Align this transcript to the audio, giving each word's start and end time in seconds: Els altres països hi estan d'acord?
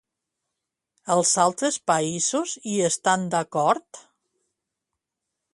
Els 1.15 1.33
altres 1.43 1.77
països 1.93 2.57
hi 2.71 2.75
estan 2.89 3.29
d'acord? 3.37 4.03